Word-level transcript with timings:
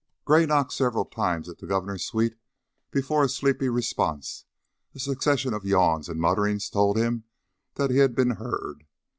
Gray 0.25 0.47
knocked 0.47 0.73
several 0.73 1.05
times 1.05 1.47
at 1.47 1.59
the 1.59 1.67
Governor's 1.67 2.03
suite 2.03 2.35
before 2.89 3.23
a 3.23 3.29
sleepy 3.29 3.69
response, 3.69 4.45
a 4.95 4.99
succession 4.99 5.53
of 5.53 5.63
yawns 5.63 6.09
and 6.09 6.19
mutterings, 6.19 6.71
told 6.71 6.97
him 6.97 7.25
that 7.75 7.91
he 7.91 7.97
had 7.97 8.15
been 8.15 8.31
heard. 8.31 8.87